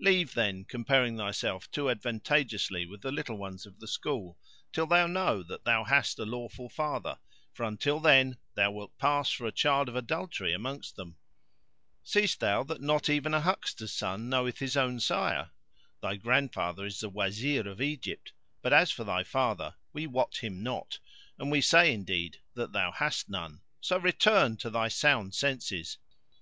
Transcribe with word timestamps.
Leave, 0.00 0.32
then, 0.32 0.64
comparing 0.64 1.14
thyself 1.18 1.70
too 1.70 1.90
advantageously 1.90 2.86
with 2.86 3.02
the 3.02 3.12
little 3.12 3.36
ones 3.36 3.66
of 3.66 3.78
the 3.80 3.86
school, 3.86 4.38
till 4.72 4.86
thou 4.86 5.06
know 5.06 5.42
that 5.42 5.66
thou 5.66 5.84
hast 5.84 6.18
a 6.18 6.24
lawful 6.24 6.70
father; 6.70 7.18
for 7.52 7.64
until 7.64 8.00
then 8.00 8.38
thou 8.54 8.70
wilt 8.70 8.96
pass 8.96 9.28
for 9.30 9.46
a 9.46 9.52
child 9.52 9.90
of 9.90 9.94
adultery 9.94 10.54
amongst 10.54 10.96
them. 10.96 11.18
Seest 12.02 12.40
thou 12.40 12.62
not 12.62 13.02
that 13.02 13.10
even 13.12 13.34
a 13.34 13.42
huckster's 13.42 13.92
son 13.92 14.30
knoweth 14.30 14.58
his 14.58 14.74
own 14.74 15.00
sire? 15.00 15.50
Thy 16.00 16.16
grandfather 16.16 16.86
is 16.86 17.00
the 17.00 17.10
Wazir 17.10 17.68
of 17.68 17.82
Egypt; 17.82 18.32
but 18.62 18.72
as 18.72 18.90
for 18.90 19.04
thy 19.04 19.22
father 19.22 19.74
we 19.92 20.06
wot 20.06 20.38
him 20.38 20.62
not 20.62 20.98
and 21.38 21.50
we 21.50 21.60
say 21.60 21.92
indeed 21.92 22.40
that 22.54 22.72
thou 22.72 22.90
hast 22.90 23.28
none. 23.28 23.60
So 23.82 23.98
return 23.98 24.56
to 24.56 24.70
thy 24.70 24.88
sound 24.88 25.34
senses!" 25.34 25.98